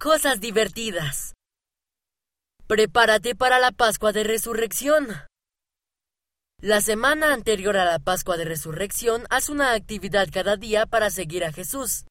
[0.00, 1.34] Cosas divertidas.
[2.68, 5.08] Prepárate para la Pascua de Resurrección.
[6.60, 11.44] La semana anterior a la Pascua de Resurrección haz una actividad cada día para seguir
[11.44, 12.04] a Jesús.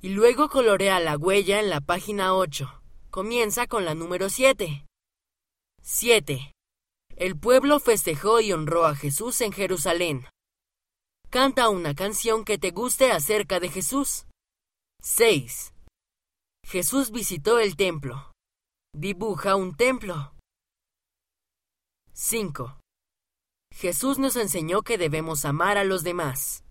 [0.00, 2.80] Y luego colorea la huella en la página 8.
[3.10, 4.86] Comienza con la número 7.
[5.82, 6.52] 7.
[7.16, 10.26] El pueblo festejó y honró a Jesús en Jerusalén.
[11.28, 14.24] Canta una canción que te guste acerca de Jesús.
[15.02, 15.73] 6.
[16.64, 18.32] Jesús visitó el templo.
[18.96, 20.34] Dibuja un templo.
[22.12, 22.80] 5.
[23.72, 26.64] Jesús nos enseñó que debemos amar a los demás.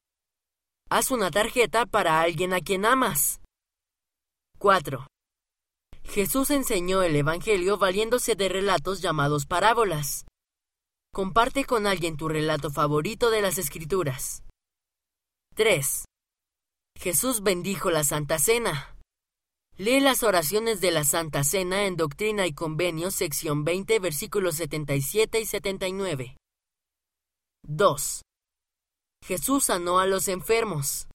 [0.89, 3.39] Haz una tarjeta para alguien a quien amas.
[4.57, 5.07] 4.
[6.03, 10.25] Jesús enseñó el Evangelio valiéndose de relatos llamados parábolas.
[11.13, 14.43] Comparte con alguien tu relato favorito de las Escrituras.
[15.55, 16.05] 3.
[16.97, 18.92] Jesús bendijo la Santa Cena.
[19.75, 25.39] Lee las oraciones de la Santa Cena en Doctrina y Convenios, sección 20, versículos 77
[25.39, 26.37] y 79.
[27.63, 28.21] 2.
[29.25, 31.07] Jesús sanó a los enfermos.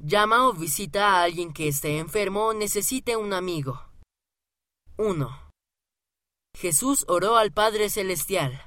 [0.00, 3.80] Llama o visita a alguien que esté enfermo o necesite un amigo.
[4.96, 5.50] 1.
[6.58, 8.66] Jesús oró al Padre Celestial.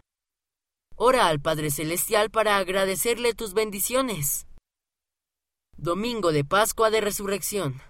[0.95, 4.47] Ora al Padre Celestial para agradecerle tus bendiciones.
[5.75, 7.81] Domingo de Pascua de Resurrección.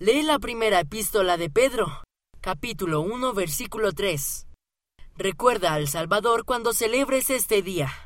[0.00, 2.02] Lee la primera epístola de Pedro,
[2.40, 4.48] capítulo 1, versículo 3.
[5.16, 7.92] Recuerda al Salvador cuando celebres este día.